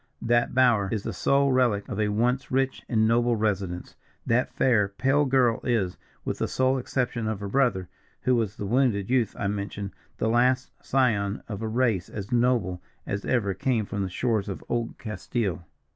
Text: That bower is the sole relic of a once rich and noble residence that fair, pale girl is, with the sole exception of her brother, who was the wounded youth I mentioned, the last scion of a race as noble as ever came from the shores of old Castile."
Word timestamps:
That 0.23 0.55
bower 0.55 0.89
is 0.91 1.03
the 1.03 1.13
sole 1.13 1.51
relic 1.51 1.87
of 1.87 1.99
a 1.99 2.07
once 2.09 2.49
rich 2.49 2.83
and 2.89 3.07
noble 3.07 3.35
residence 3.35 3.95
that 4.25 4.51
fair, 4.51 4.87
pale 4.87 5.25
girl 5.25 5.59
is, 5.63 5.95
with 6.25 6.39
the 6.39 6.47
sole 6.47 6.79
exception 6.79 7.27
of 7.27 7.39
her 7.39 7.47
brother, 7.47 7.87
who 8.21 8.33
was 8.35 8.55
the 8.55 8.65
wounded 8.65 9.11
youth 9.11 9.35
I 9.37 9.45
mentioned, 9.45 9.91
the 10.17 10.27
last 10.27 10.71
scion 10.83 11.43
of 11.47 11.61
a 11.61 11.67
race 11.67 12.09
as 12.09 12.31
noble 12.31 12.81
as 13.05 13.25
ever 13.25 13.53
came 13.53 13.85
from 13.85 14.01
the 14.01 14.09
shores 14.09 14.49
of 14.49 14.63
old 14.67 14.97
Castile." 14.97 15.67